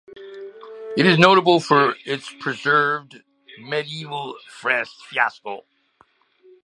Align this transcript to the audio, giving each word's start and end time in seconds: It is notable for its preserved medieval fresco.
It 0.97 1.05
is 1.05 1.19
notable 1.19 1.59
for 1.59 1.93
its 2.07 2.33
preserved 2.39 3.21
medieval 3.59 4.35
fresco. 4.49 5.63